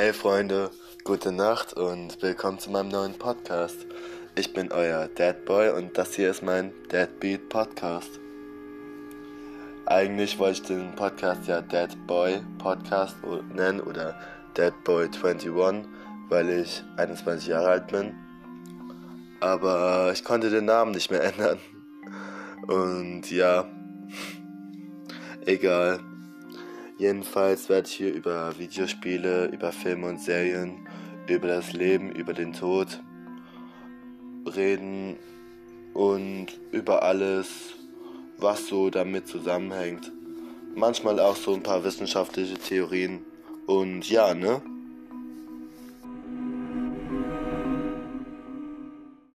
Hey 0.00 0.12
Freunde, 0.12 0.70
gute 1.02 1.32
Nacht 1.32 1.72
und 1.72 2.22
willkommen 2.22 2.60
zu 2.60 2.70
meinem 2.70 2.88
neuen 2.88 3.14
Podcast. 3.14 3.84
Ich 4.36 4.52
bin 4.52 4.70
euer 4.70 5.08
Dad 5.08 5.44
Boy 5.44 5.70
und 5.70 5.98
das 5.98 6.14
hier 6.14 6.30
ist 6.30 6.40
mein 6.40 6.72
Dad 6.88 7.18
Beat 7.18 7.48
Podcast. 7.48 8.20
Eigentlich 9.86 10.38
wollte 10.38 10.60
ich 10.60 10.68
den 10.68 10.94
Podcast 10.94 11.48
ja 11.48 11.62
Dad 11.62 11.96
Boy 12.06 12.40
Podcast 12.58 13.16
nennen 13.52 13.80
oder 13.80 14.14
Dad 14.54 14.84
Boy 14.84 15.06
21, 15.06 15.50
weil 16.28 16.48
ich 16.48 16.84
21 16.96 17.48
Jahre 17.48 17.70
alt 17.70 17.88
bin. 17.88 18.14
Aber 19.40 20.12
ich 20.12 20.22
konnte 20.22 20.48
den 20.48 20.66
Namen 20.66 20.92
nicht 20.92 21.10
mehr 21.10 21.24
ändern. 21.34 21.58
Und 22.68 23.28
ja, 23.32 23.68
egal. 25.44 25.98
Jedenfalls 26.98 27.68
werde 27.68 27.86
ich 27.86 27.94
hier 27.94 28.12
über 28.12 28.58
Videospiele, 28.58 29.46
über 29.46 29.70
Filme 29.70 30.08
und 30.08 30.20
Serien, 30.20 30.88
über 31.28 31.46
das 31.46 31.72
Leben, 31.72 32.10
über 32.10 32.34
den 32.34 32.52
Tod 32.52 33.00
reden 34.56 35.16
und 35.94 36.48
über 36.72 37.04
alles, 37.04 37.74
was 38.36 38.66
so 38.66 38.90
damit 38.90 39.28
zusammenhängt. 39.28 40.10
Manchmal 40.74 41.20
auch 41.20 41.36
so 41.36 41.54
ein 41.54 41.62
paar 41.62 41.84
wissenschaftliche 41.84 42.56
Theorien. 42.56 43.24
Und 43.66 44.08
ja, 44.10 44.34
ne? 44.34 44.60